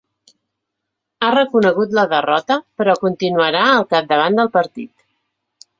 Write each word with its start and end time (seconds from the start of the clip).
Ha 1.25 1.29
reconegut 1.35 1.93
la 1.99 2.07
derrota, 2.15 2.59
però 2.81 2.97
continuarà 3.05 3.63
al 3.69 3.87
capdavant 3.95 4.41
del 4.41 4.53
partit. 4.59 4.97